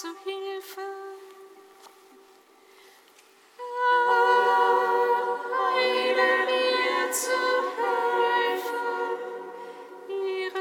[0.00, 0.80] zu Hilfe.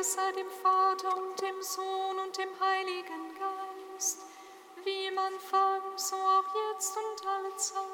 [0.03, 4.19] sei dem Vater und dem Sohn und dem Heiligen Geist,
[4.83, 7.92] wie man Anfang, so auch jetzt und alle Zeit.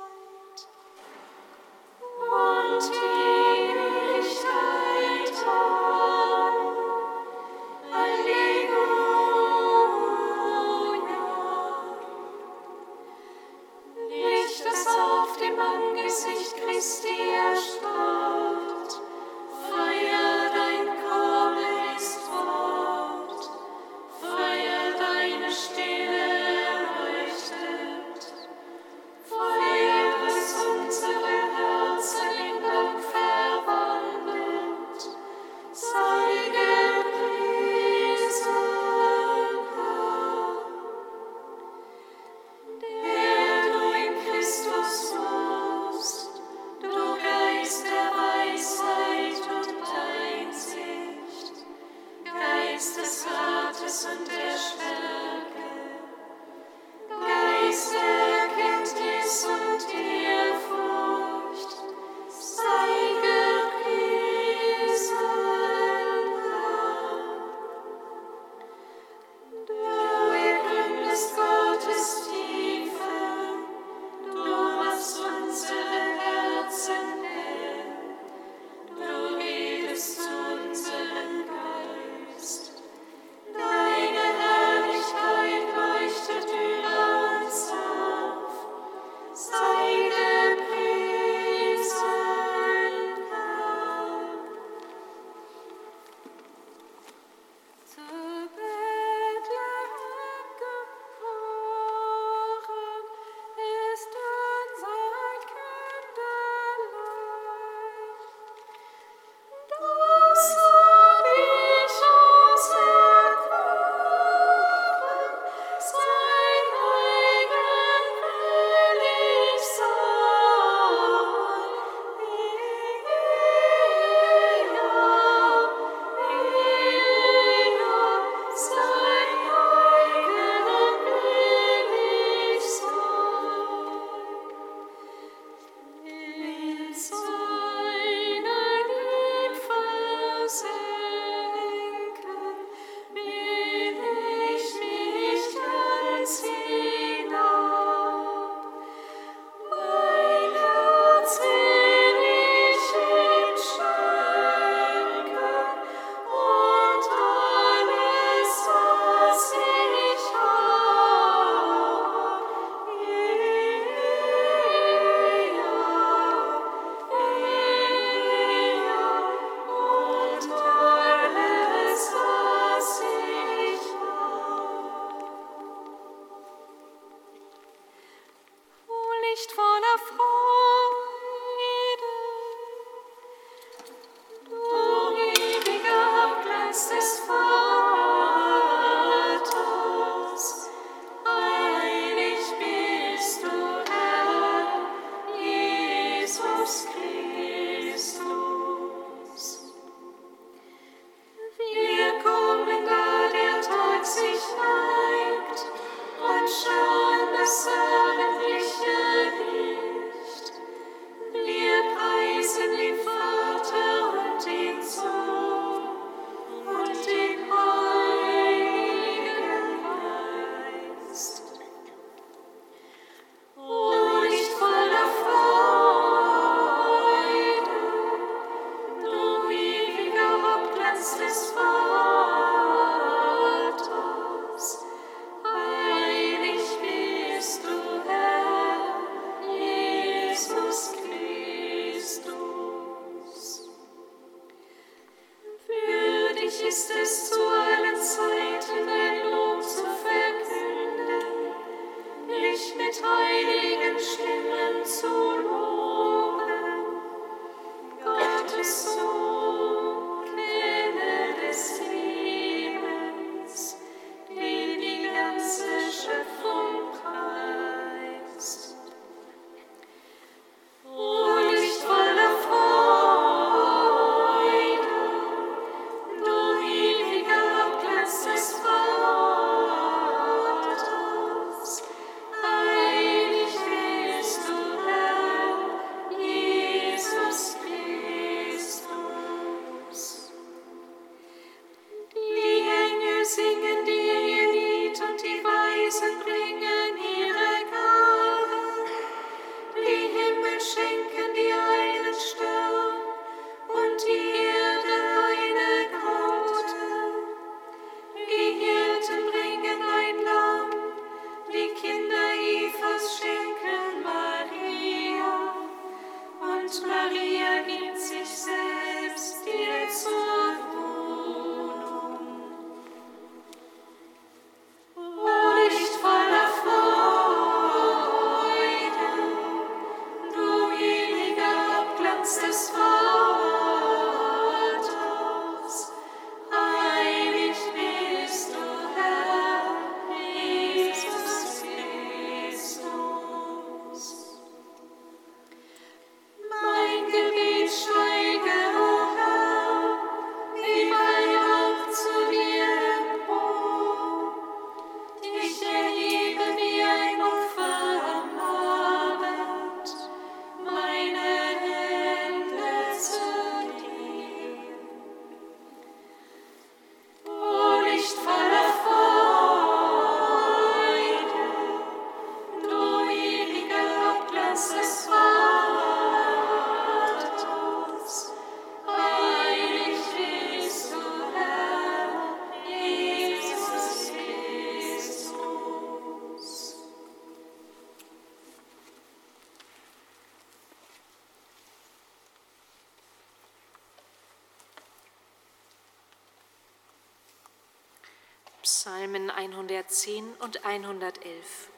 [399.99, 401.69] Psalmen 110 und 111.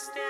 [0.00, 0.29] stand.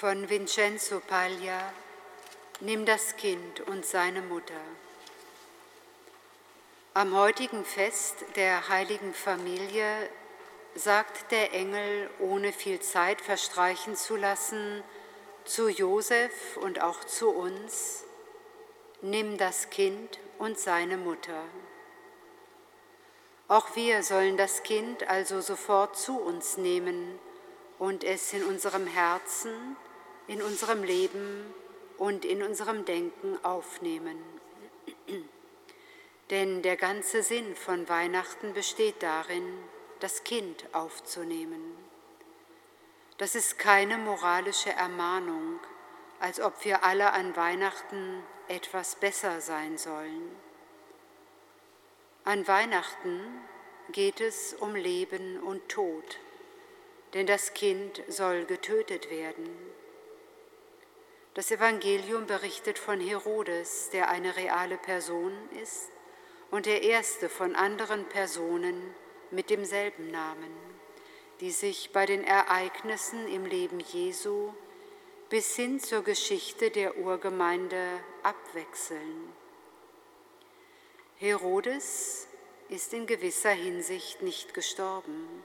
[0.00, 1.60] von Vincenzo Paglia
[2.60, 4.62] Nimm das Kind und seine Mutter.
[6.94, 10.08] Am heutigen Fest der heiligen Familie
[10.74, 14.82] sagt der Engel, ohne viel Zeit verstreichen zu lassen,
[15.44, 18.04] zu Josef und auch zu uns,
[19.02, 21.44] nimm das Kind und seine Mutter.
[23.48, 27.18] Auch wir sollen das Kind also sofort zu uns nehmen
[27.78, 29.76] und es in unserem Herzen,
[30.30, 31.52] in unserem Leben
[31.98, 34.16] und in unserem Denken aufnehmen.
[36.30, 39.44] Denn der ganze Sinn von Weihnachten besteht darin,
[39.98, 41.76] das Kind aufzunehmen.
[43.18, 45.58] Das ist keine moralische Ermahnung,
[46.20, 50.30] als ob wir alle an Weihnachten etwas besser sein sollen.
[52.22, 53.20] An Weihnachten
[53.90, 56.18] geht es um Leben und Tod,
[57.14, 59.69] denn das Kind soll getötet werden.
[61.40, 65.88] Das Evangelium berichtet von Herodes, der eine reale Person ist
[66.50, 68.94] und der erste von anderen Personen
[69.30, 70.54] mit demselben Namen,
[71.40, 74.52] die sich bei den Ereignissen im Leben Jesu
[75.30, 77.86] bis hin zur Geschichte der Urgemeinde
[78.22, 79.32] abwechseln.
[81.16, 82.28] Herodes
[82.68, 85.42] ist in gewisser Hinsicht nicht gestorben.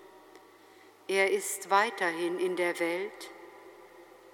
[1.08, 3.32] Er ist weiterhin in der Welt,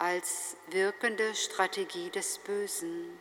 [0.02, 3.20] als wirkende Strategie des Bösen,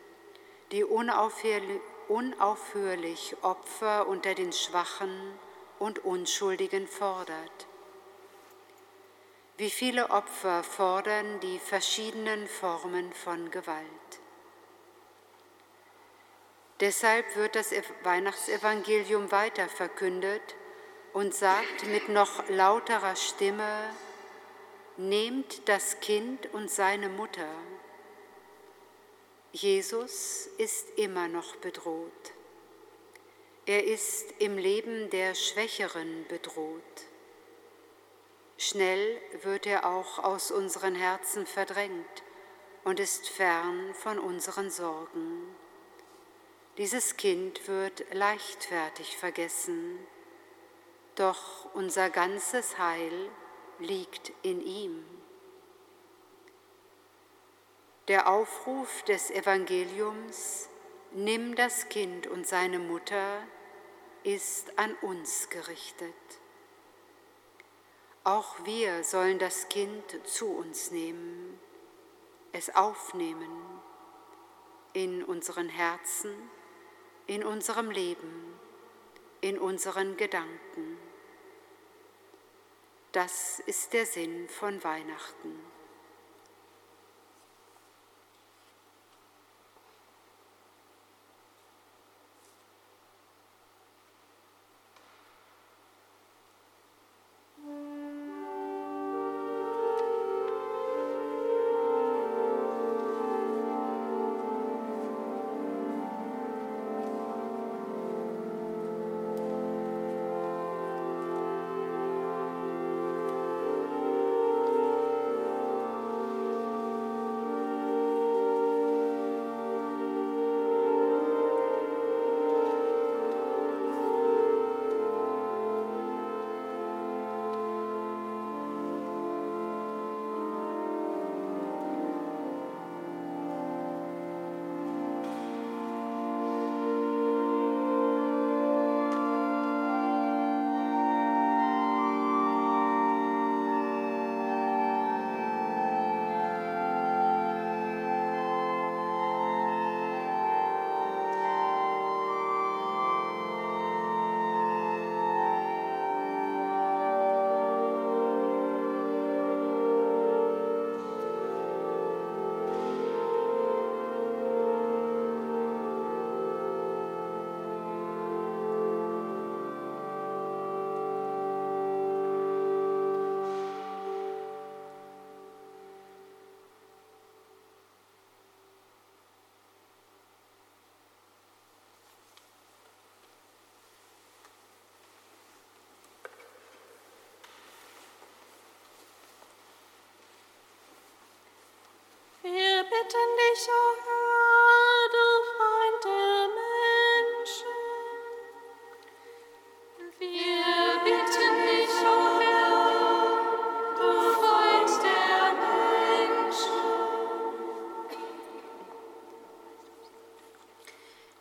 [0.71, 5.37] die unaufhörlich Opfer unter den Schwachen
[5.77, 7.67] und Unschuldigen fordert.
[9.57, 13.85] Wie viele Opfer fordern die verschiedenen Formen von Gewalt?
[16.79, 20.55] Deshalb wird das Weihnachtsevangelium weiter verkündet
[21.13, 23.91] und sagt mit noch lauterer Stimme,
[25.01, 27.49] Nehmt das Kind und seine Mutter.
[29.51, 32.33] Jesus ist immer noch bedroht.
[33.65, 37.07] Er ist im Leben der Schwächeren bedroht.
[38.59, 42.21] Schnell wird er auch aus unseren Herzen verdrängt
[42.83, 45.55] und ist fern von unseren Sorgen.
[46.77, 49.97] Dieses Kind wird leichtfertig vergessen,
[51.15, 53.31] doch unser ganzes Heil
[53.81, 55.03] liegt in ihm.
[58.07, 60.69] Der Aufruf des Evangeliums,
[61.11, 63.41] nimm das Kind und seine Mutter,
[64.23, 66.13] ist an uns gerichtet.
[68.23, 71.59] Auch wir sollen das Kind zu uns nehmen,
[72.51, 73.81] es aufnehmen
[74.93, 76.31] in unseren Herzen,
[77.25, 78.59] in unserem Leben,
[79.41, 80.97] in unseren Gedanken.
[83.11, 85.70] Das ist der Sinn von Weihnachten.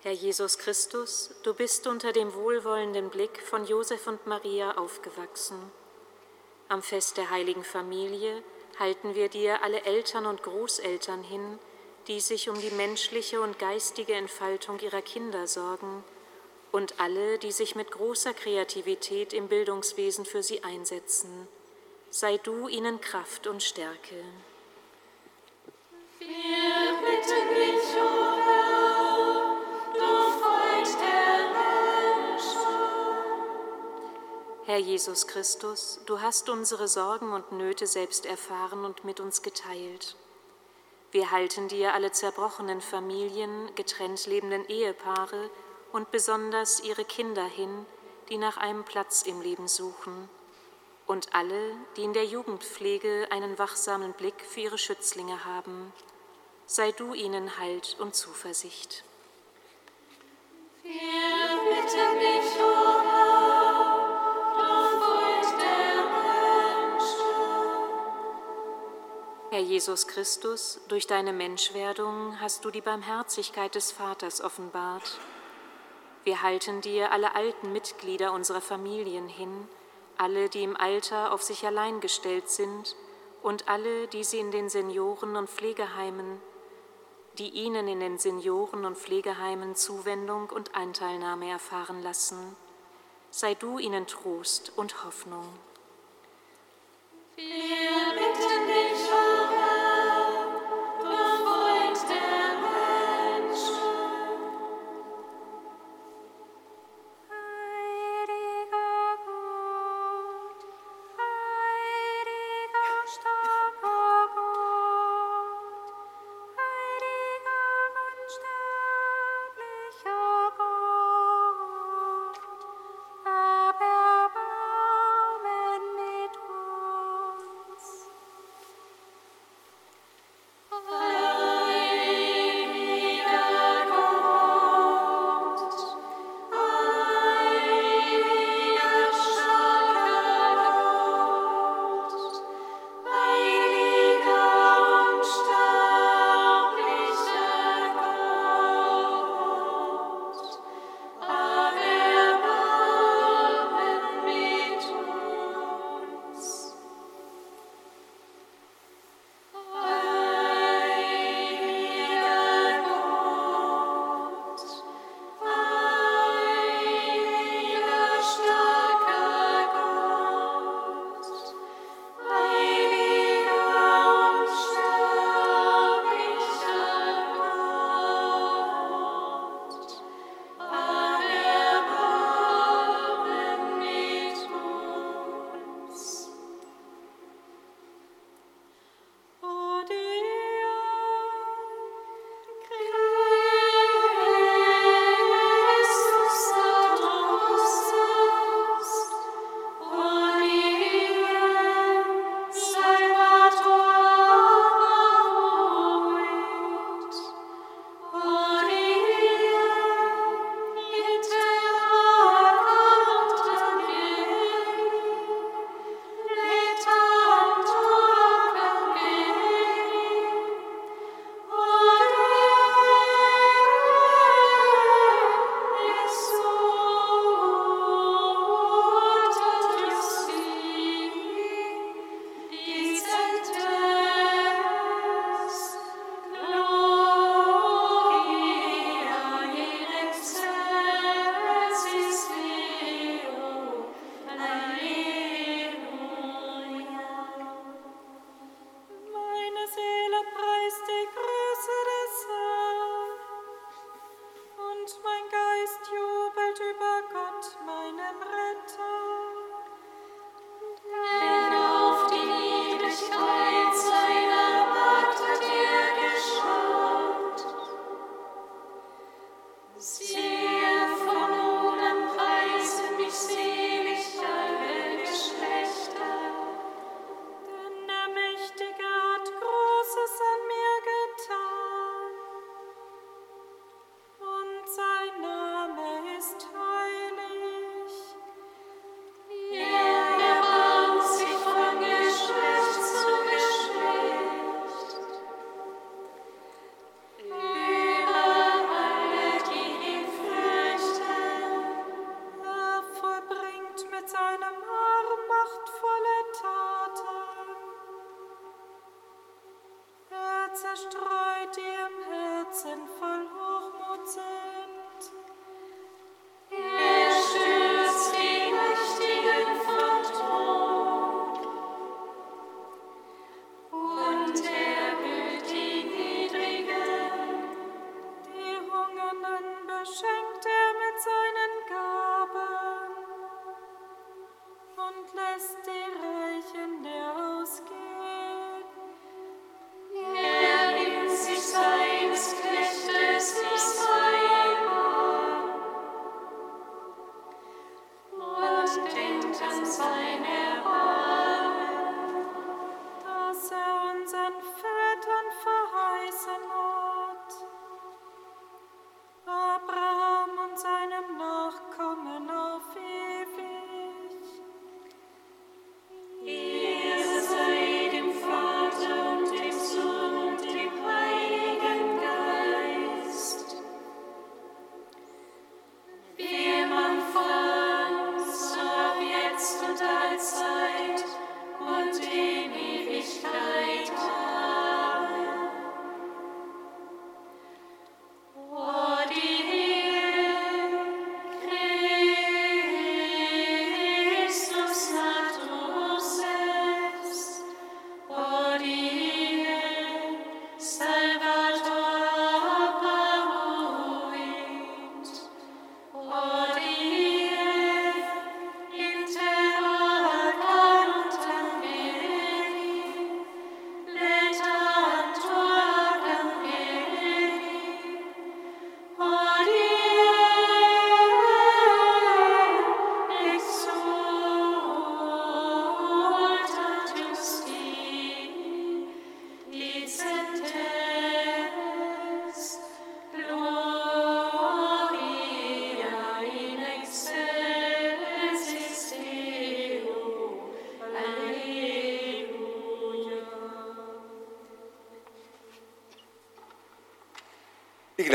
[0.03, 5.71] Herr Jesus Christus, du bist unter dem wohlwollenden Blick von Josef und Maria aufgewachsen.
[6.69, 8.43] Am Fest der heiligen Familie
[8.81, 11.61] halten wir dir alle Eltern und Großeltern hin,
[12.09, 16.03] die sich um die menschliche und geistige Entfaltung ihrer Kinder sorgen
[16.73, 21.47] und alle, die sich mit großer Kreativität im Bildungswesen für sie einsetzen.
[22.11, 24.17] Sei du ihnen Kraft und Stärke.
[34.71, 40.15] Herr Jesus Christus, du hast unsere Sorgen und Nöte selbst erfahren und mit uns geteilt.
[41.11, 45.51] Wir halten dir alle zerbrochenen Familien, getrennt lebenden Ehepaare
[45.91, 47.85] und besonders ihre Kinder hin,
[48.29, 50.29] die nach einem Platz im Leben suchen,
[51.09, 55.93] und alle, die in der Jugendpflege einen wachsamen Blick für ihre Schützlinge haben.
[56.67, 59.03] Sei du ihnen Halt und Zuversicht.
[60.85, 63.00] Wir bitten dich, O
[69.61, 75.19] Herr Jesus Christus, durch deine Menschwerdung hast du die Barmherzigkeit des Vaters offenbart.
[76.25, 79.69] Wir halten dir alle alten Mitglieder unserer Familien hin,
[80.17, 82.97] alle, die im Alter auf sich allein gestellt sind
[83.43, 86.41] und alle, die sie in den Senioren- und Pflegeheimen,
[87.37, 92.57] die ihnen in den Senioren- und Pflegeheimen Zuwendung und Anteilnahme erfahren lassen.
[93.31, 95.45] Sei du ihnen Trost und Hoffnung.
[97.49, 99.60] Wir bitten dich, O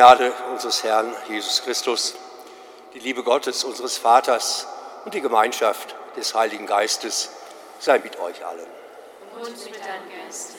[0.06, 2.14] Gnade unseres Herrn Jesus Christus,
[2.94, 4.68] die Liebe Gottes, unseres Vaters
[5.04, 7.32] und die Gemeinschaft des Heiligen Geistes
[7.80, 8.68] sei mit euch allen.
[9.34, 10.58] Und mit deinem Geist.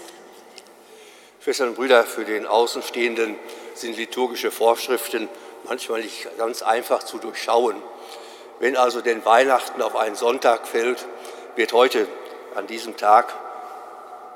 [1.38, 3.38] Schwestern und Brüder, für den Außenstehenden
[3.76, 5.28] sind liturgische Vorschriften
[5.62, 7.80] manchmal nicht ganz einfach zu durchschauen.
[8.58, 11.06] Wenn also denn Weihnachten auf einen Sonntag fällt,
[11.54, 12.08] wird heute
[12.56, 13.32] an diesem Tag,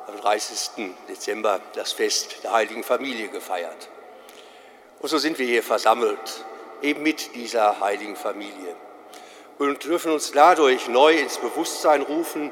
[0.07, 0.95] am 30.
[1.09, 3.89] Dezember, das Fest der Heiligen Familie gefeiert.
[5.01, 6.45] Und so sind wir hier versammelt,
[6.83, 8.77] eben mit dieser heiligen Familie
[9.61, 12.51] und dürfen uns dadurch neu ins Bewusstsein rufen,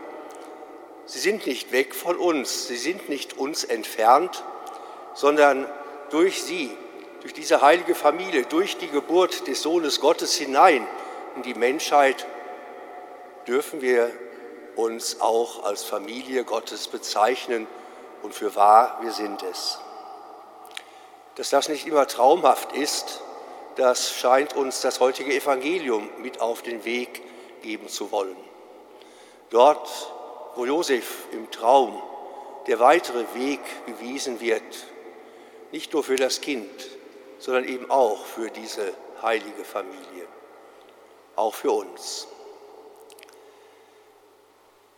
[1.06, 4.44] sie sind nicht weg von uns, sie sind nicht uns entfernt,
[5.14, 5.66] sondern
[6.10, 6.70] durch sie,
[7.22, 10.86] durch diese heilige Familie, durch die Geburt des Sohnes Gottes hinein
[11.36, 12.26] in die Menschheit,
[13.46, 14.10] dürfen wir
[14.76, 17.66] uns auch als Familie Gottes bezeichnen
[18.22, 19.78] und für wahr, wir sind es.
[21.38, 23.20] Dass das nicht immer traumhaft ist,
[23.76, 27.22] das scheint uns das heutige Evangelium mit auf den Weg
[27.62, 28.36] geben zu wollen.
[29.50, 29.88] Dort,
[30.56, 32.02] wo Josef im Traum
[32.66, 34.64] der weitere Weg gewiesen wird,
[35.70, 36.68] nicht nur für das Kind,
[37.38, 40.26] sondern eben auch für diese heilige Familie,
[41.36, 42.26] auch für uns.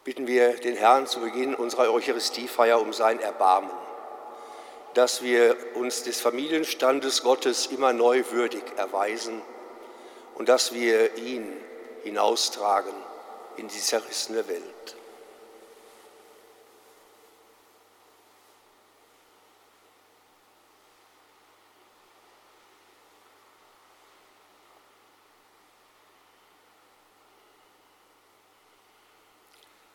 [0.05, 3.71] Bitten wir den Herrn zu Beginn unserer Eucharistiefeier um sein Erbarmen
[4.95, 9.41] dass wir uns des Familienstandes Gottes immer neu würdig erweisen
[10.35, 11.53] und dass wir ihn
[12.03, 12.95] hinaustragen
[13.57, 14.97] in die zerrissene Welt.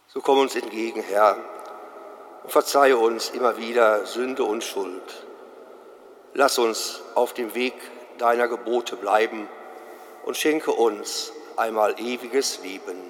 [0.08, 1.54] So komm uns entgegen, Herr,
[2.45, 5.25] und verzeihe uns immer wieder Sünde und Schuld.
[6.36, 7.73] Lass uns auf dem Weg
[8.19, 9.49] deiner Gebote bleiben
[10.25, 13.01] und schenke uns einmal ewiges Leben.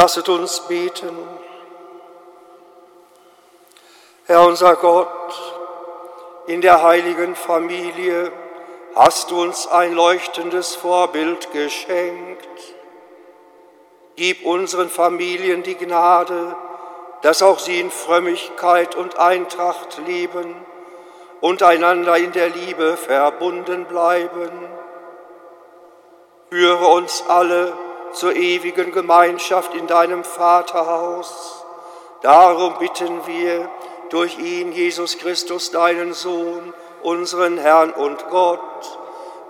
[0.00, 1.10] Lasset uns beten.
[4.26, 5.08] Herr unser Gott,
[6.46, 8.30] in der heiligen Familie
[8.94, 12.48] hast du uns ein leuchtendes Vorbild geschenkt.
[14.14, 16.54] Gib unseren Familien die Gnade,
[17.22, 20.54] dass auch sie in Frömmigkeit und Eintracht leben
[21.40, 24.52] und einander in der Liebe verbunden bleiben.
[26.50, 27.76] Führe uns alle
[28.12, 31.64] zur ewigen Gemeinschaft in deinem Vaterhaus.
[32.22, 33.68] Darum bitten wir
[34.10, 38.98] durch ihn, Jesus Christus, deinen Sohn, unseren Herrn und Gott,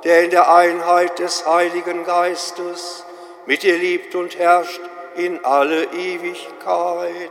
[0.05, 3.05] der in der Einheit des Heiligen Geistes
[3.47, 4.81] mit dir liebt und herrscht
[5.17, 7.31] in alle Ewigkeit.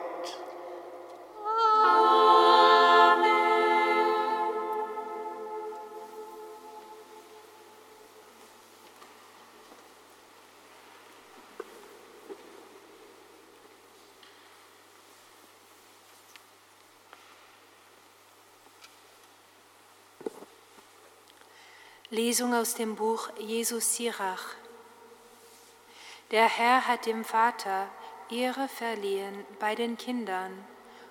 [22.37, 24.53] Lesung aus dem Buch Jesus Sirach.
[26.29, 27.89] Der Herr hat dem Vater
[28.29, 30.63] Ehre verliehen bei den Kindern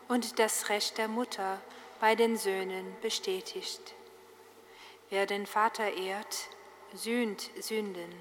[0.07, 1.61] und das Recht der Mutter
[1.99, 3.97] bei den Söhnen bestätigt.
[5.11, 6.47] Wer den Vater ehrt,
[6.95, 8.15] sühnt Sünden,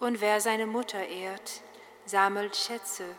[0.00, 1.60] und wer seine Mutter ehrt,
[2.06, 3.14] sammelt Schätze.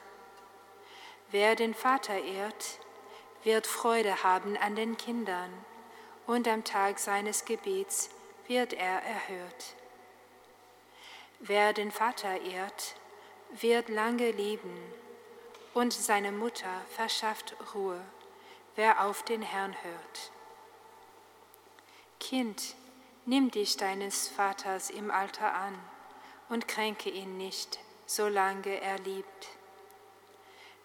[1.29, 2.79] Wer den Vater ehrt,
[3.43, 5.53] wird Freude haben an den Kindern,
[6.25, 8.09] und am Tag seines Gebets
[8.47, 9.75] wird er erhört.
[11.39, 12.95] Wer den Vater ehrt,
[13.51, 14.77] wird lange leben,
[15.73, 17.99] und seine Mutter verschafft Ruhe,
[18.75, 20.31] wer auf den Herrn hört.
[22.19, 22.75] Kind,
[23.25, 25.77] nimm dich deines Vaters im Alter an
[26.49, 29.47] und kränke ihn nicht, solange er liebt.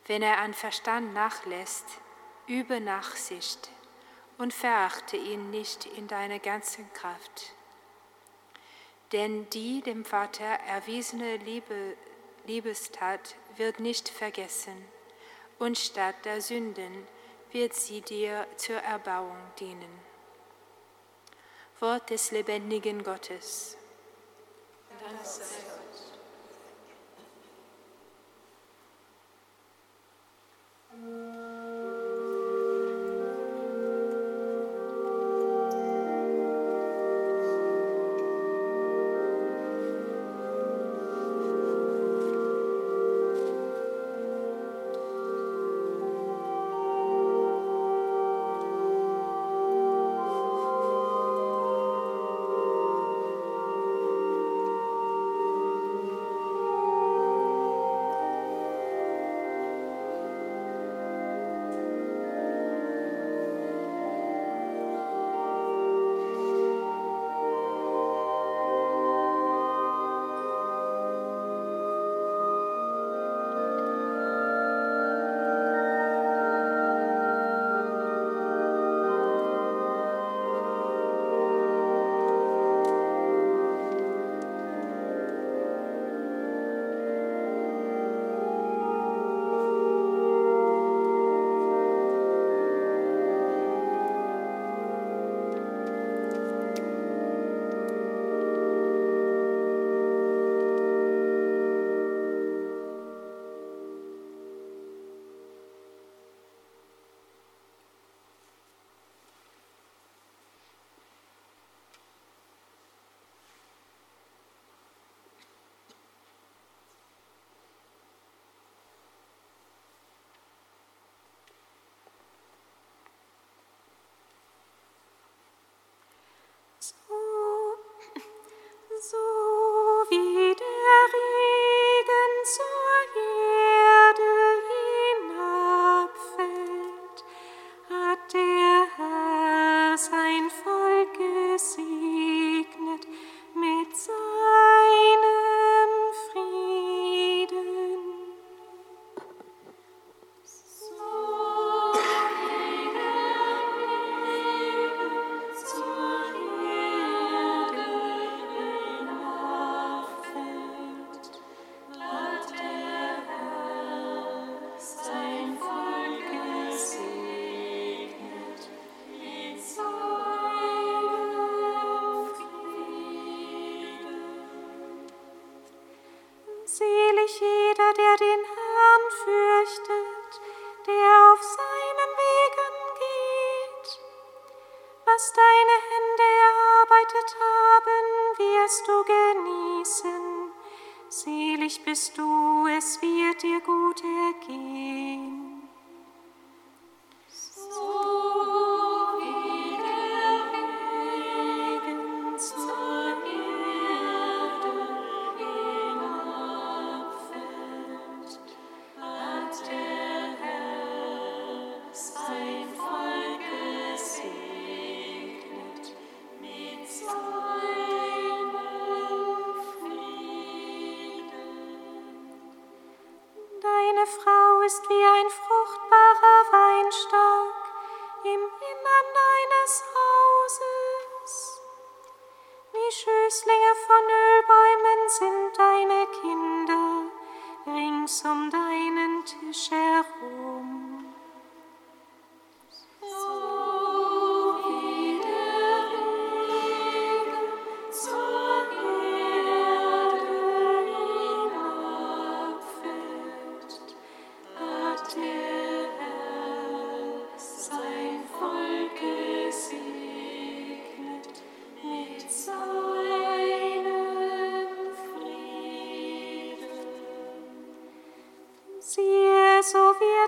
[0.07, 1.87] Wenn er an Verstand nachlässt,
[2.47, 3.71] übe Nachsicht
[4.39, 7.53] und verachte ihn nicht in deiner ganzen Kraft.
[9.13, 11.97] Denn die dem Vater erwiesene Liebe,
[12.47, 14.85] Liebestat wird nicht vergessen,
[15.59, 17.07] und statt der Sünden
[17.51, 20.09] wird sie dir zur Erbauung dienen.
[21.81, 23.77] Wort des lebendigen Gottes.
[25.01, 25.79] Dank sei Gott.
[31.01, 31.68] Selig jeder,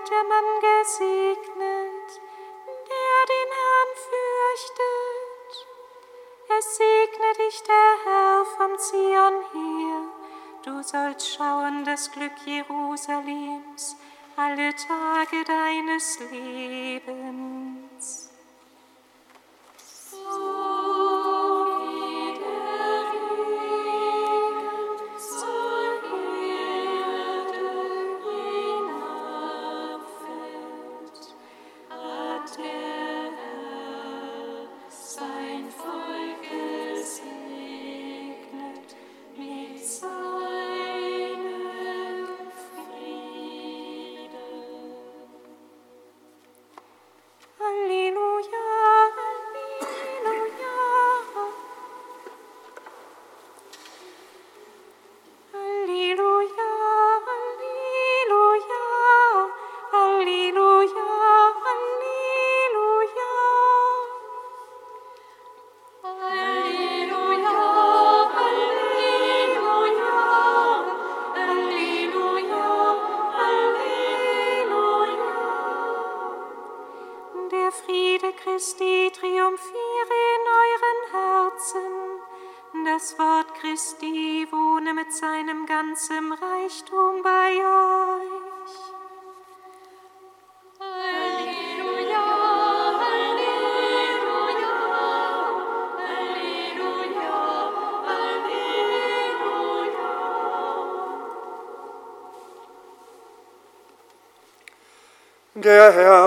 [0.01, 2.09] wird der Mann gesegnet,
[2.65, 5.51] der den Herrn fürchtet.
[6.57, 10.01] Es segne dich der Herr vom Zion her.
[10.63, 13.95] Du sollst schauen das Glück Jerusalems
[14.37, 18.29] alle Tage deines Lebens.
[20.09, 20.60] So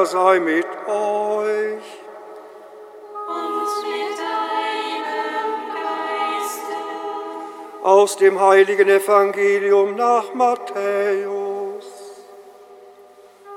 [0.05, 1.83] Herr sei mit euch.
[3.27, 6.77] Und mit deinem Geiste.
[7.83, 11.87] Aus dem heiligen Evangelium nach Matthäus.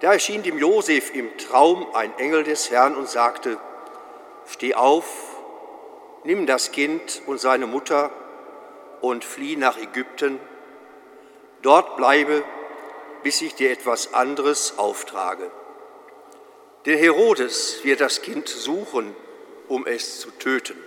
[0.00, 3.58] da erschien dem Josef im Traum ein Engel des Herrn und sagte,
[4.54, 5.04] Steh auf,
[6.22, 8.12] nimm das Kind und seine Mutter
[9.00, 10.38] und flieh nach Ägypten.
[11.62, 12.44] Dort bleibe,
[13.24, 15.50] bis ich dir etwas anderes auftrage.
[16.86, 19.16] Denn Herodes wird das Kind suchen,
[19.66, 20.78] um es zu töten.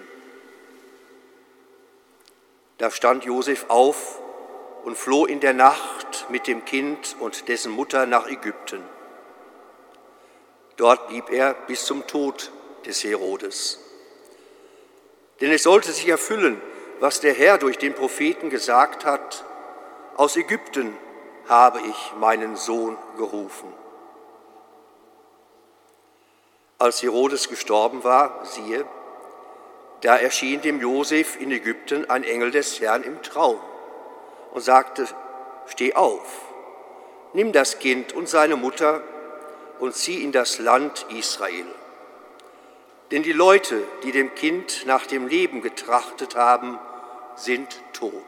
[2.78, 4.22] Da stand Josef auf
[4.86, 8.82] und floh in der Nacht mit dem Kind und dessen Mutter nach Ägypten.
[10.78, 12.54] Dort blieb er bis zum Tod
[12.88, 13.80] des Herodes.
[15.42, 16.60] Denn es sollte sich erfüllen,
[17.00, 19.46] was der Herr durch den Propheten gesagt hat,
[20.16, 20.98] aus Ägypten
[21.48, 23.72] habe ich meinen Sohn gerufen.
[26.80, 28.86] Als Herodes gestorben war, siehe,
[30.02, 33.60] da erschien dem Josef in Ägypten ein Engel des Herrn im Traum
[34.54, 35.08] und sagte,
[35.68, 36.42] steh auf,
[37.34, 39.02] nimm das Kind und seine Mutter
[39.80, 41.66] und zieh in das Land Israel.
[43.12, 46.78] Denn die Leute, die dem Kind nach dem Leben getrachtet haben,
[47.36, 48.24] sind tot.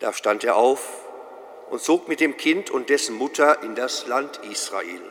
[0.00, 1.04] Da stand er auf
[1.70, 5.02] und zog mit dem Kind und dessen Mutter in das Land Israel.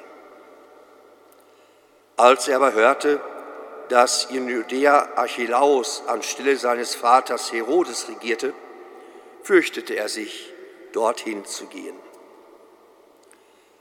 [2.18, 3.22] Als er aber hörte,
[3.90, 8.54] dass in Judäa Archelaus anstelle seines Vaters Herodes regierte,
[9.44, 10.52] fürchtete er sich,
[10.92, 11.96] dorthin zu gehen.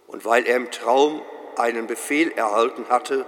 [0.07, 1.23] Und weil er im Traum
[1.59, 3.27] einen Befehl erhalten hatte,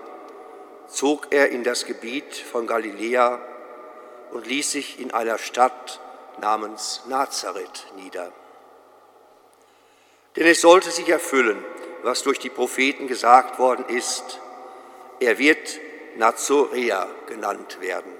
[0.89, 3.41] zog er in das Gebiet von Galiläa
[4.33, 6.01] und ließ sich in einer Stadt
[6.41, 8.33] namens Nazareth nieder.
[10.37, 11.65] Denn es sollte sich erfüllen,
[12.03, 14.41] was durch die Propheten gesagt worden ist,
[15.19, 15.81] er wird
[16.17, 18.16] Nazorea genannt werden.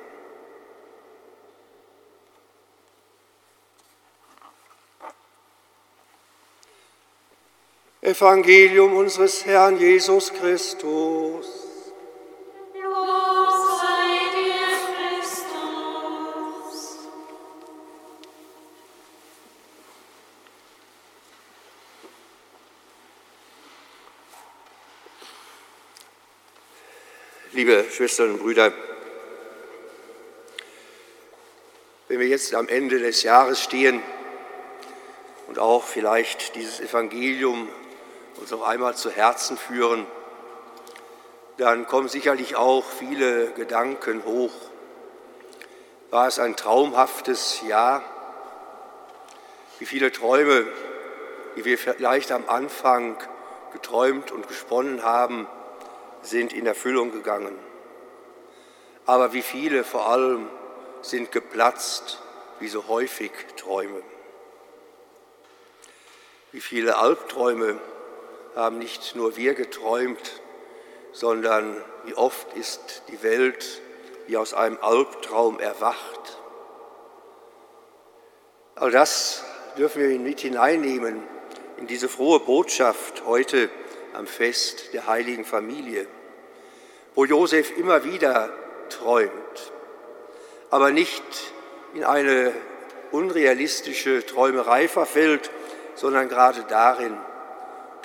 [8.07, 11.45] Evangelium unseres Herrn Jesus Christus.
[27.51, 28.73] Liebe Schwestern und Brüder,
[32.07, 34.01] wenn wir jetzt am Ende des Jahres stehen
[35.49, 37.69] und auch vielleicht dieses Evangelium
[38.39, 40.07] uns noch einmal zu Herzen führen,
[41.59, 44.53] dann kommen sicherlich auch viele Gedanken hoch.
[46.11, 48.03] War es ein traumhaftes Jahr?
[49.79, 50.67] Wie viele Träume,
[51.57, 53.17] die wir vielleicht am Anfang
[53.73, 55.47] geträumt und gesponnen haben,
[56.23, 57.59] sind in Erfüllung gegangen.
[59.07, 60.49] Aber wie viele vor allem
[61.03, 62.21] sind geplatzt,
[62.59, 64.03] wie so häufig Träume.
[66.53, 67.79] Wie viele Albträume
[68.57, 70.41] haben nicht nur wir geträumt,
[71.13, 73.83] sondern wie oft ist die Welt
[74.27, 76.39] wie aus einem Albtraum erwacht.
[78.75, 79.45] All das
[79.79, 81.23] dürfen wir mit hineinnehmen
[81.77, 83.71] in diese frohe Botschaft heute
[84.15, 86.09] am Fest der heiligen Familie
[87.17, 88.51] wo Josef immer wieder
[88.91, 89.73] träumt,
[90.71, 91.25] aber nicht
[91.95, 92.53] in eine
[93.11, 95.51] unrealistische Träumerei verfällt,
[95.95, 97.17] sondern gerade darin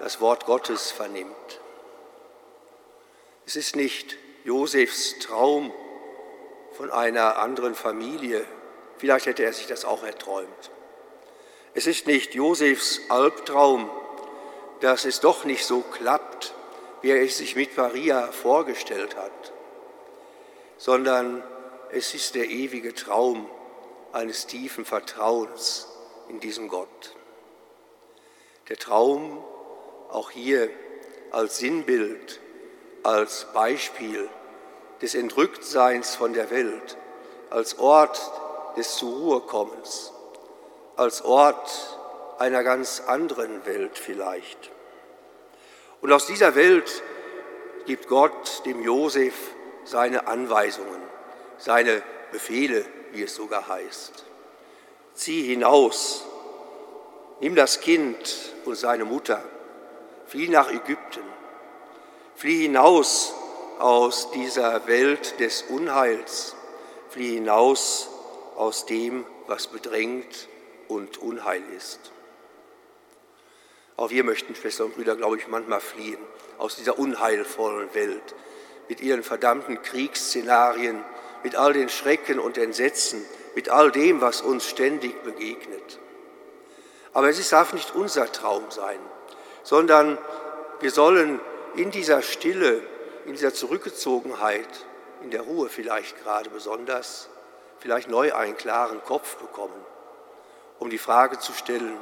[0.02, 1.62] das Wort Gottes vernimmt.
[3.46, 5.72] Es ist nicht Josefs Traum
[6.72, 8.44] von einer anderen Familie,
[8.98, 10.72] vielleicht hätte er sich das auch erträumt.
[11.76, 13.92] Es ist nicht Josefs Albtraum,
[14.80, 16.56] dass es doch nicht so klappt,
[17.02, 19.54] wie er es sich mit Maria vorgestellt hat,
[20.78, 21.44] sondern
[21.92, 23.48] es ist der ewige Traum
[24.14, 25.88] eines tiefen Vertrauens
[26.28, 27.16] in diesem Gott.
[28.68, 29.44] Der Traum
[30.12, 30.70] auch hier
[31.32, 32.40] als Sinnbild,
[33.04, 34.30] als Beispiel
[35.02, 36.98] des Entrücktseins von der Welt,
[37.50, 38.20] als Ort
[38.78, 40.12] des zur Ruhe kommens,
[40.96, 41.98] als Ort
[42.38, 44.72] einer ganz anderen Welt vielleicht.
[46.02, 47.04] Und aus dieser Welt
[47.86, 49.34] gibt Gott dem Josef
[49.84, 51.02] seine Anweisungen,
[51.58, 52.02] seine
[52.32, 54.26] Befehle, wie es sogar heißt.
[55.14, 56.26] Zieh hinaus,
[57.40, 59.44] nimm das Kind und seine Mutter,
[60.32, 61.24] flieh nach Ägypten,
[62.36, 63.34] flieh hinaus
[63.80, 66.56] aus dieser Welt des Unheils,
[67.10, 68.08] flieh hinaus
[68.56, 70.48] aus dem, was bedrängt
[70.88, 72.14] und Unheil ist.
[73.98, 76.22] Auch wir möchten, Schwestern und Brüder, glaube ich, manchmal fliehen
[76.60, 78.34] aus dieser unheilvollen Welt
[78.88, 81.04] mit ihren verdammten Kriegsszenarien,
[81.44, 86.00] mit all den Schrecken und Entsetzen, mit all dem, was uns ständig begegnet.
[87.12, 89.00] Aber es darf nicht unser Traum sein,
[89.64, 90.18] sondern
[90.80, 91.40] wir sollen
[91.76, 92.82] in dieser Stille,
[93.26, 94.68] in dieser Zurückgezogenheit,
[95.22, 97.30] in der Ruhe vielleicht gerade besonders,
[97.80, 99.86] vielleicht neu einen klaren Kopf bekommen,
[100.80, 101.98] um die Frage zu stellen,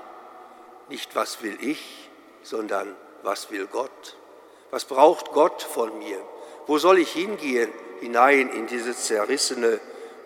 [0.89, 2.09] nicht was will ich,
[2.43, 4.17] sondern was will Gott?
[4.71, 6.17] Was braucht Gott von mir?
[6.67, 9.79] Wo soll ich hingehen hinein in diese zerrissene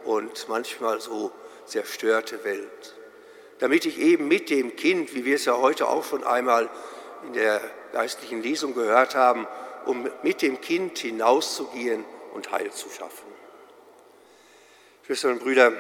[0.04, 1.32] und manchmal so
[1.66, 2.96] zerstörte Welt?
[3.60, 6.70] Damit ich eben mit dem Kind, wie wir es ja heute auch schon einmal
[7.26, 7.62] in der
[7.92, 9.48] geistlichen Lesung gehört haben,
[9.86, 13.28] um mit dem Kind hinauszugehen und Heil zu schaffen.
[15.06, 15.74] Schwestern und Brüder,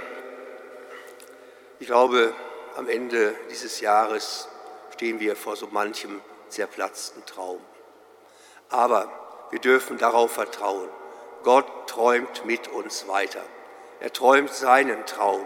[1.80, 2.34] ich glaube,
[2.76, 4.48] am Ende dieses Jahres
[4.94, 7.60] stehen wir vor so manchem zerplatzten Traum.
[8.70, 9.12] Aber
[9.52, 10.90] wir dürfen darauf vertrauen.
[11.44, 13.42] Gott träumt mit uns weiter.
[14.00, 15.46] Er träumt seinen Traum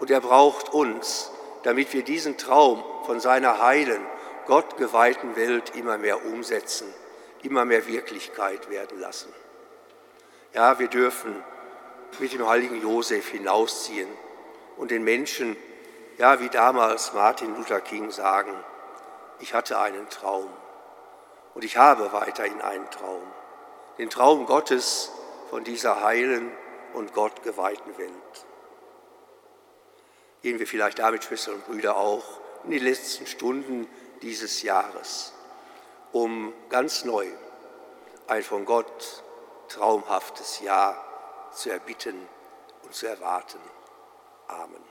[0.00, 1.30] und er braucht uns,
[1.62, 4.04] damit wir diesen Traum von seiner heilen,
[4.48, 6.92] Gott geweihten Welt immer mehr umsetzen,
[7.42, 9.32] immer mehr Wirklichkeit werden lassen.
[10.54, 11.44] Ja, wir dürfen
[12.18, 14.08] mit dem heiligen Josef hinausziehen
[14.78, 15.54] und den Menschen,
[16.16, 18.52] ja, wie damals Martin Luther King sagen,
[19.38, 20.48] ich hatte einen Traum
[21.54, 23.22] und ich habe weiterhin einen Traum,
[23.98, 25.12] den Traum Gottes
[25.50, 26.50] von dieser heilen
[26.94, 28.10] und Gott geweihten Welt.
[30.40, 32.24] Gehen wir vielleicht damit, Schwestern und Brüder, auch
[32.64, 33.86] in die letzten Stunden
[34.22, 35.32] dieses Jahres
[36.12, 37.26] um ganz neu
[38.26, 39.22] ein von Gott
[39.68, 40.96] traumhaftes Ja
[41.52, 42.28] zu erbitten
[42.82, 43.58] und zu erwarten.
[44.46, 44.87] Amen.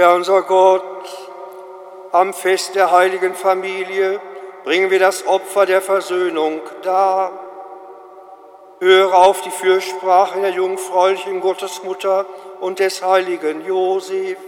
[0.00, 0.82] Herr unser Gott,
[2.10, 4.18] am Fest der heiligen Familie
[4.64, 7.32] bringen wir das Opfer der Versöhnung dar.
[8.78, 12.24] Höre auf die Fürsprache der jungfräulichen Gottesmutter
[12.60, 14.38] und des heiligen Josef.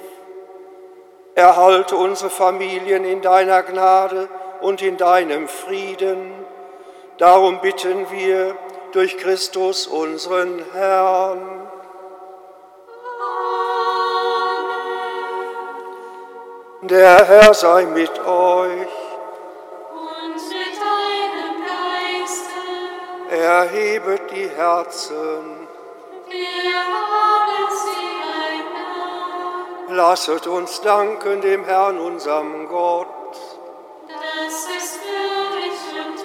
[1.35, 4.31] Erhalte unsere Familien in deiner Gnade
[4.63, 6.33] und in deinem Frieden.
[7.19, 8.57] Darum bitten wir
[8.93, 11.52] durch Christus unseren Herrn.
[16.85, 18.89] Der Herr sei mit euch.
[19.93, 22.61] Und mit deinem Geiste.
[23.31, 25.69] Erhebet die Herzen.
[26.29, 28.03] Wir haben sie
[29.87, 29.97] Herrn.
[29.97, 33.07] Lasset uns danken dem Herrn, unserem Gott.
[34.09, 36.19] Das ist würdig und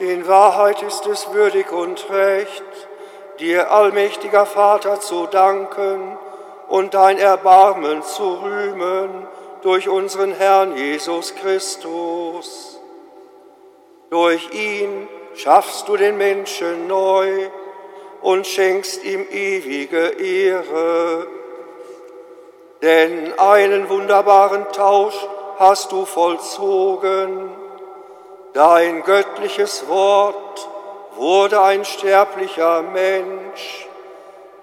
[0.00, 0.10] recht.
[0.10, 2.64] In Wahrheit ist es würdig und recht,
[3.38, 6.16] dir, allmächtiger Vater, zu danken
[6.74, 9.28] und dein Erbarmen zu rühmen
[9.62, 12.80] durch unseren Herrn Jesus Christus.
[14.10, 17.48] Durch ihn schaffst du den Menschen neu
[18.22, 21.28] und schenkst ihm ewige Ehre.
[22.82, 25.28] Denn einen wunderbaren Tausch
[25.60, 27.50] hast du vollzogen.
[28.52, 30.68] Dein göttliches Wort
[31.14, 33.86] wurde ein sterblicher Mensch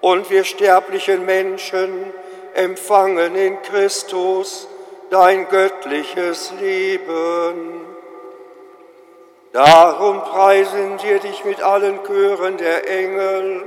[0.02, 2.12] und wir sterblichen Menschen
[2.54, 4.68] empfangen in Christus
[5.10, 7.86] dein göttliches Leben.
[9.52, 13.64] Darum preisen wir dich mit allen Chören der Engel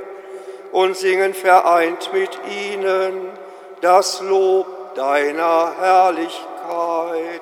[0.71, 3.29] und singen vereint mit ihnen
[3.81, 7.41] das Lob deiner Herrlichkeit.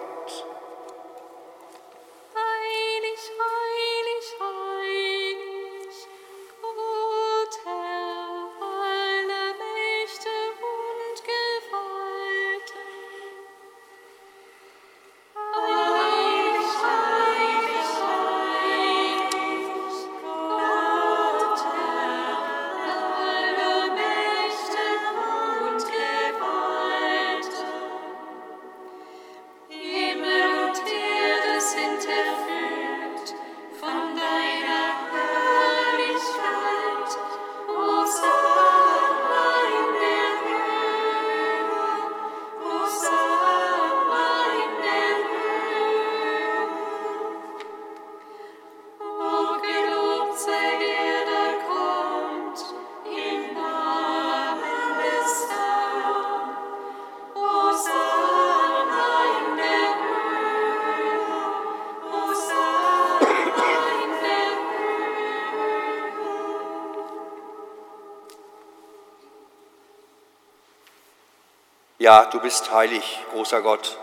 [72.13, 73.97] Ja, du bist heilig, großer Gott,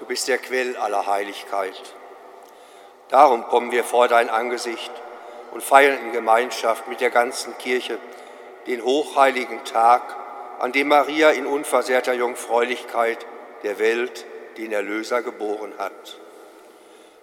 [0.00, 1.80] du bist der Quell aller Heiligkeit.
[3.10, 4.90] Darum kommen wir vor dein Angesicht
[5.52, 7.96] und feiern in Gemeinschaft mit der ganzen Kirche
[8.66, 10.02] den hochheiligen Tag,
[10.58, 13.24] an dem Maria in unversehrter Jungfräulichkeit
[13.62, 14.26] der Welt
[14.56, 16.18] den Erlöser geboren hat.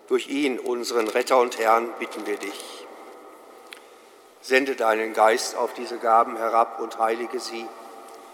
[0.07, 2.87] Durch ihn, unseren Retter und Herrn, bitten wir dich.
[4.39, 7.67] Sende deinen Geist auf diese Gaben herab und heilige sie,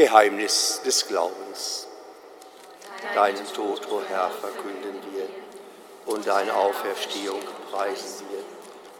[0.00, 1.86] Geheimnis des Glaubens.
[3.14, 5.28] Deinen Tod, o oh Herr, verkünden wir
[6.06, 8.42] und deine Auferstehung preisen wir,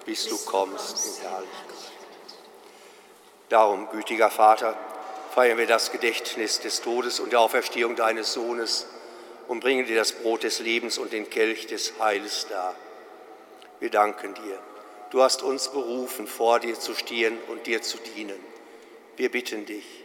[0.05, 1.93] bis du kommst in Herrlichkeit.
[3.49, 4.77] Darum, gütiger Vater,
[5.35, 8.85] feiern wir das Gedächtnis des Todes und der Auferstehung deines Sohnes
[9.49, 12.75] und bringen dir das Brot des Lebens und den Kelch des Heiles dar.
[13.79, 14.59] Wir danken dir.
[15.09, 18.39] Du hast uns berufen, vor dir zu stehen und dir zu dienen.
[19.17, 20.05] Wir bitten dich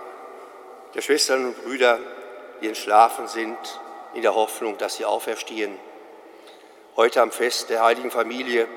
[0.93, 1.99] der Schwestern und Brüder,
[2.61, 3.57] die entschlafen sind,
[4.13, 5.77] in der Hoffnung, dass sie auferstehen.
[6.95, 8.67] Heute am Fest der Heiligen Familie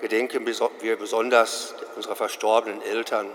[0.00, 3.30] gedenken wir besonders unserer verstorbenen Eltern.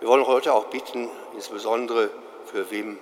[0.00, 2.10] Wir wollen heute auch bitten, insbesondere
[2.46, 2.98] für Wim.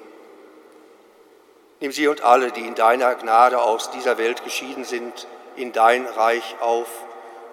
[1.79, 5.27] Nimm sie und alle, die in deiner Gnade aus dieser Welt geschieden sind,
[5.57, 6.89] in dein Reich auf,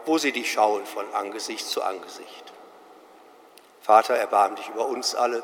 [0.06, 2.52] wo sie dich schauen von Angesicht zu Angesicht.
[3.82, 5.44] Vater, erbarm dich über uns alle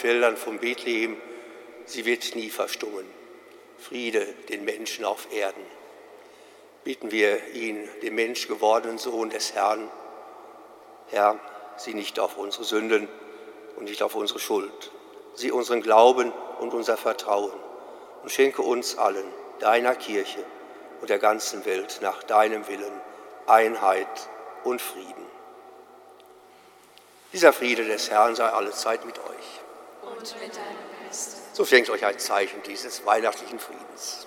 [0.00, 1.20] Feldern von Bethlehem,
[1.84, 3.04] sie wird nie verstummen.
[3.78, 5.62] Friede den Menschen auf Erden.
[6.84, 9.90] Bitten wir ihn, den Mensch gewordenen Sohn des Herrn,
[11.10, 11.38] Herr,
[11.76, 13.08] sieh nicht auf unsere Sünden
[13.76, 14.90] und nicht auf unsere Schuld,
[15.34, 17.52] sieh unseren Glauben und unser Vertrauen
[18.22, 19.26] und schenke uns allen,
[19.58, 20.42] deiner Kirche
[21.02, 23.00] und der ganzen Welt nach deinem Willen
[23.46, 24.30] Einheit
[24.64, 25.26] und Frieden.
[27.34, 29.59] Dieser Friede des Herrn sei alle Zeit mit euch.
[30.20, 31.56] Und mit deinem Geist.
[31.56, 34.26] So schenkt euch ein Zeichen dieses weihnachtlichen Friedens.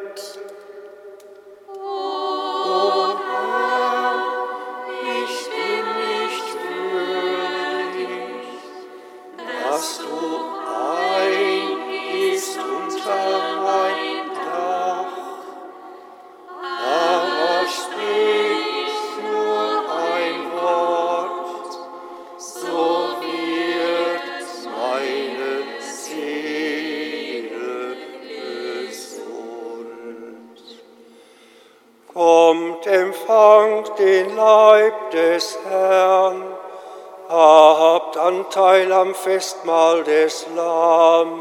[39.23, 41.40] Festmahl des Lammes.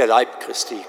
[0.00, 0.82] Der Leib Christi.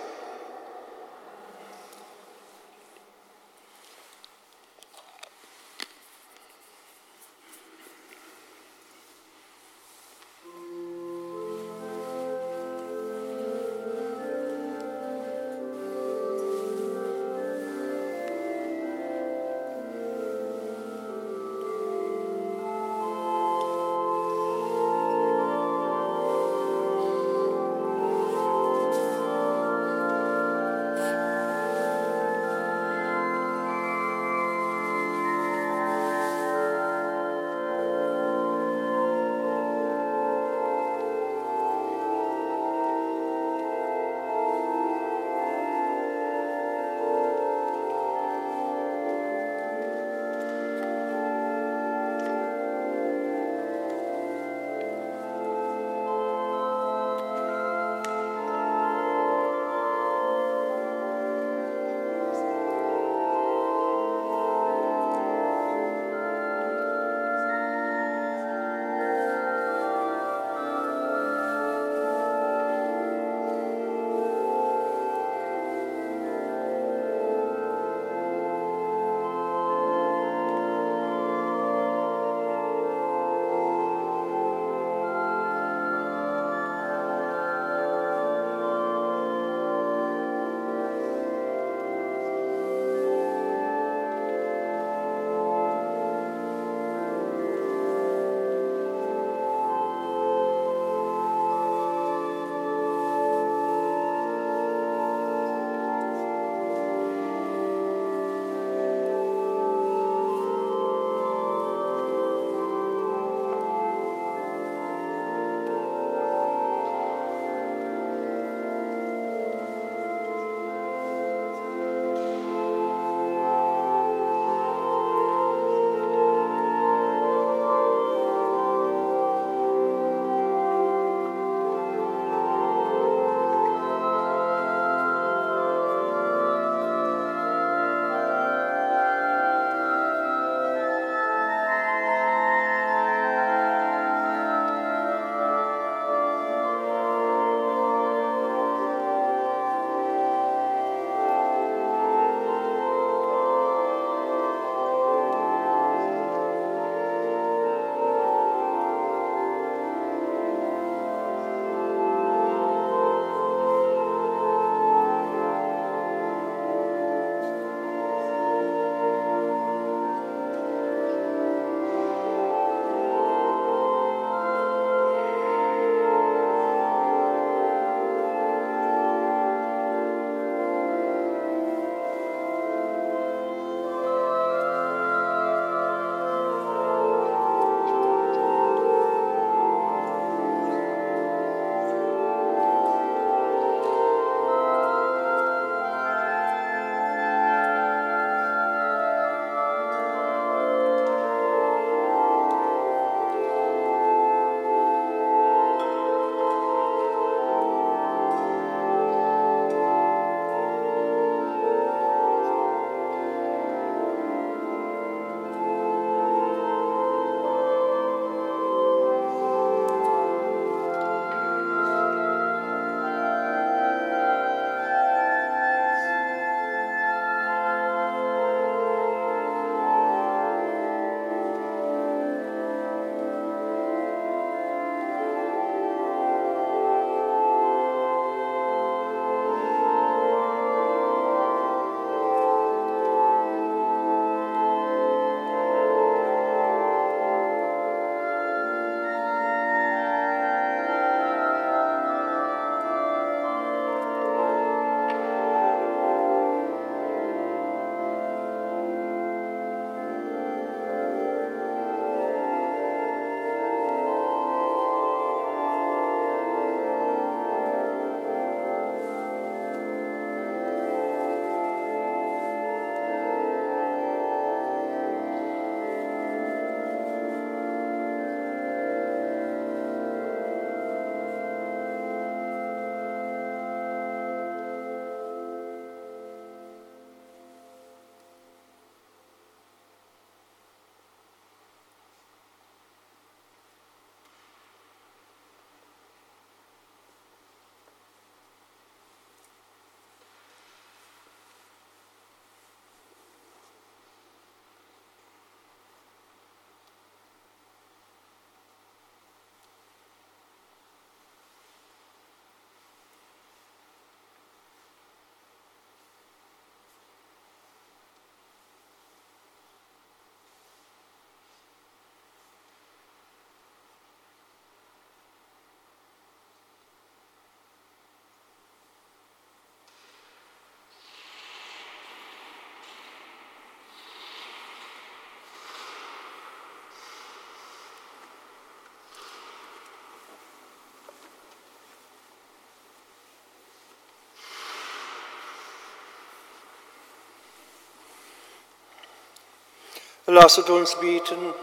[350.33, 351.53] Lasset uns bieten.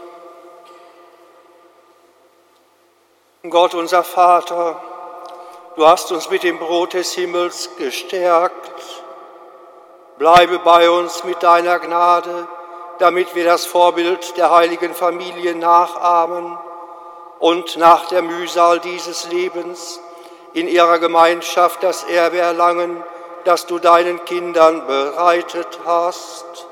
[3.49, 4.79] Gott unser Vater,
[5.75, 9.03] du hast uns mit dem Brot des Himmels gestärkt.
[10.19, 12.47] Bleibe bei uns mit deiner Gnade,
[12.99, 16.55] damit wir das Vorbild der heiligen Familie nachahmen
[17.39, 19.99] und nach der Mühsal dieses Lebens
[20.53, 23.03] in ihrer Gemeinschaft das Erbe erlangen,
[23.45, 26.68] das du deinen Kindern bereitet hast.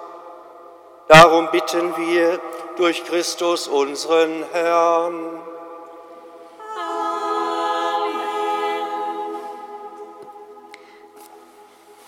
[1.07, 2.41] Darum bitten wir
[2.75, 5.41] durch Christus unseren Herrn.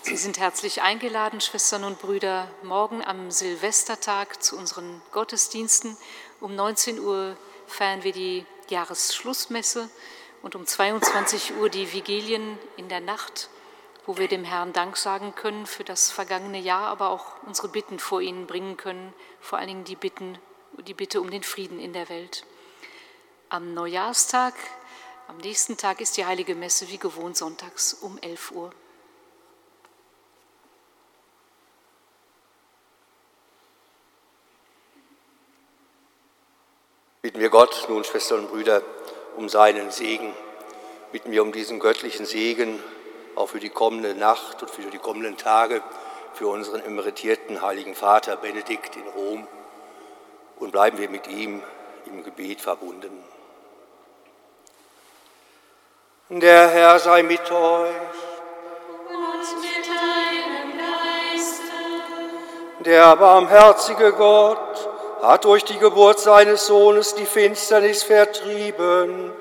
[0.02, 5.96] Sie sind herzlich eingeladen, Schwestern und Brüder, morgen am Silvestertag zu unseren Gottesdiensten.
[6.40, 9.88] Um 19 Uhr feiern wir die Jahresschlussmesse
[10.42, 13.48] und um 22 Uhr die Vigilien in der Nacht,
[14.06, 17.98] wo wir dem Herrn Dank sagen können für das vergangene Jahr, aber auch unsere Bitten
[17.98, 20.38] vor ihn bringen können, vor allen Dingen die, Bitten,
[20.86, 22.44] die Bitte um den Frieden in der Welt.
[23.48, 24.54] Am Neujahrstag,
[25.28, 28.70] am nächsten Tag ist die Heilige Messe wie gewohnt sonntags um 11 Uhr.
[37.22, 38.82] Bitten wir Gott nun, Schwestern und Brüder,
[39.36, 40.34] um seinen Segen.
[41.12, 42.82] Bitten wir um diesen göttlichen Segen
[43.40, 45.82] auch für die kommende Nacht und für die kommenden Tage
[46.34, 49.46] für unseren emeritierten Heiligen Vater Benedikt in Rom
[50.58, 51.62] und bleiben wir mit ihm
[52.06, 53.24] im Gebet verbunden.
[56.28, 57.94] Der Herr sei mit euch.
[59.08, 62.84] Und mit deinem Geiste.
[62.84, 64.88] Der barmherzige Gott
[65.22, 69.32] hat durch die Geburt seines Sohnes die Finsternis vertrieben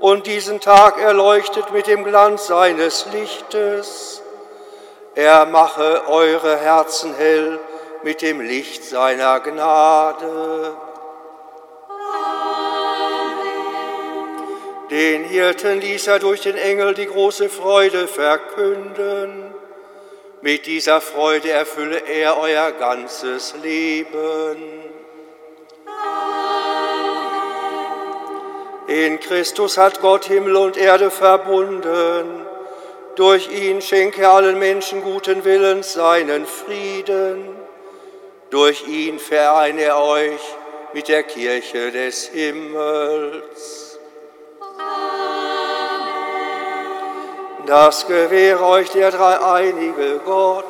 [0.00, 4.22] und diesen Tag erleuchtet mit dem Glanz seines Lichtes.
[5.14, 7.60] Er mache eure Herzen hell
[8.02, 10.74] mit dem Licht seiner Gnade.
[14.90, 19.54] Den Hirten ließ er durch den Engel die große Freude verkünden.
[20.40, 24.89] Mit dieser Freude erfülle er euer ganzes Leben.
[28.90, 32.44] In Christus hat Gott Himmel und Erde verbunden.
[33.14, 37.54] Durch ihn schenke allen Menschen guten Willens seinen Frieden.
[38.50, 40.40] Durch ihn vereine er euch
[40.92, 44.00] mit der Kirche des Himmels.
[47.66, 50.64] Das gewähre euch der dreieinige Gott,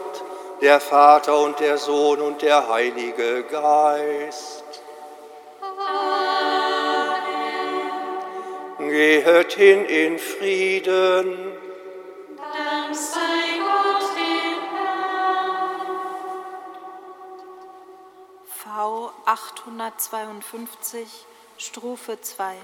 [0.61, 4.61] der Vater und der Sohn und der Heilige Geist.
[8.91, 11.53] Gehet hin in Frieden.
[12.37, 15.87] Dank sei Gott dem Herrn.
[18.45, 21.07] V 852,
[21.57, 22.57] Strophe 2.